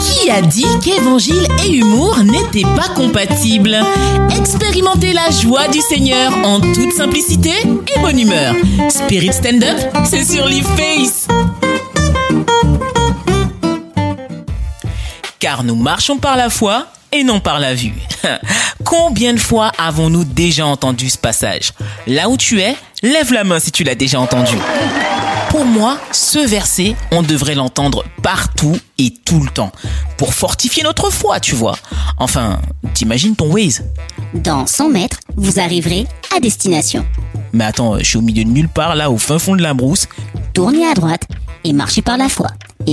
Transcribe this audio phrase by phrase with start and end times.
[0.00, 3.76] Qui a dit qu'évangile et humour n'étaient pas compatibles?
[4.30, 7.52] Expérimentez la joie du Seigneur en toute simplicité
[7.94, 8.54] et bonne humeur.
[8.88, 11.28] Spirit Stand Up, c'est sur LiveFace.
[15.38, 17.92] Car nous marchons par la foi et non par la vue.
[18.84, 21.72] Combien de fois avons-nous déjà entendu ce passage?
[22.06, 24.56] Là où tu es, lève la main si tu l'as déjà entendu.
[25.58, 29.72] Pour moi, ce verset, on devrait l'entendre partout et tout le temps.
[30.16, 31.74] Pour fortifier notre foi, tu vois.
[32.16, 32.60] Enfin,
[32.94, 33.82] t'imagines ton Waze?
[34.34, 37.04] Dans 100 mètres, vous arriverez à destination.
[37.52, 39.74] Mais attends, je suis au milieu de nulle part, là, au fin fond de la
[39.74, 40.06] brousse.
[40.54, 41.26] Tournez à droite
[41.64, 42.46] et marchez par la foi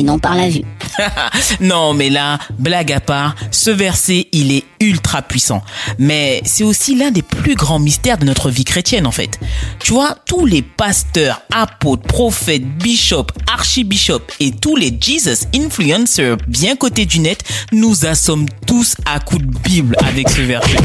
[0.04, 0.64] non par la vue.
[1.60, 5.62] non, mais là, blague à part, ce verset, il est ultra puissant.
[5.98, 9.40] Mais c'est aussi l'un des plus grands mystères de notre vie chrétienne, en fait.
[9.80, 16.76] Tu vois, tous les pasteurs, apôtres, prophètes, bishops, archibishops et tous les Jesus influencers bien
[16.76, 20.78] cotés du net nous assomment tous à coups de Bible avec ce verset.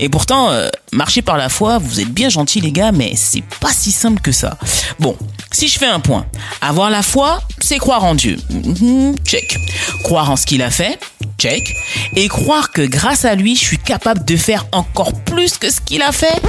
[0.00, 3.44] Et pourtant, euh, marcher par la foi, vous êtes bien gentils les gars, mais c'est
[3.60, 4.58] pas si simple que ça.
[4.98, 5.16] Bon,
[5.52, 6.26] si je fais un point,
[6.60, 8.36] avoir la foi, c'est croire en Dieu.
[8.48, 9.58] Mhm, check.
[10.04, 11.00] Croire en ce qu'il a fait,
[11.36, 11.74] check.
[12.14, 15.80] Et croire que grâce à lui, je suis capable de faire encore plus que ce
[15.80, 16.40] qu'il a fait?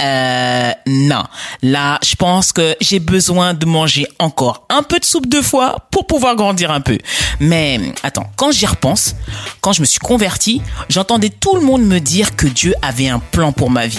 [0.00, 1.24] Euh, non.
[1.62, 5.88] Là, je pense que j'ai besoin de manger encore un peu de soupe de foie
[5.90, 6.98] pour pouvoir grandir un peu.
[7.40, 9.16] Mais attends, quand j'y repense,
[9.60, 13.18] quand je me suis converti, j'entendais tout le monde me dire que Dieu avait un
[13.18, 13.98] plan pour ma vie.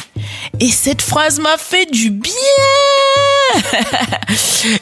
[0.62, 2.32] Et cette phrase m'a fait du bien.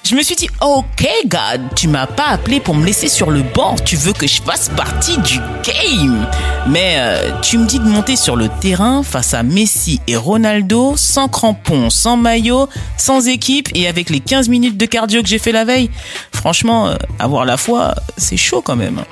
[0.03, 3.41] Je me suis dit, ok God, tu m'as pas appelé pour me laisser sur le
[3.41, 6.27] banc, tu veux que je fasse partie du game.
[6.67, 10.95] Mais euh, tu me dis de monter sur le terrain face à Messi et Ronaldo,
[10.97, 15.39] sans crampons, sans maillot, sans équipe et avec les 15 minutes de cardio que j'ai
[15.39, 15.89] fait la veille.
[16.33, 19.03] Franchement, euh, avoir la foi, c'est chaud quand même.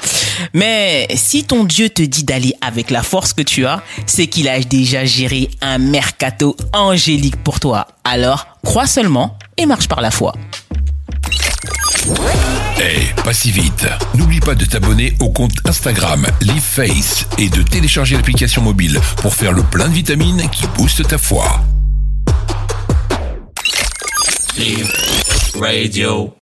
[0.53, 4.47] Mais si ton Dieu te dit d'aller avec la force que tu as, c'est qu'il
[4.47, 7.87] a déjà géré un mercato angélique pour toi.
[8.03, 10.33] Alors, crois seulement et marche par la foi.
[12.77, 13.87] Eh, pas si vite.
[14.15, 19.53] N'oublie pas de t'abonner au compte Instagram LiveFace et de télécharger l'application mobile pour faire
[19.53, 21.61] le plein de vitamines qui boostent ta foi.
[25.59, 26.33] Radio.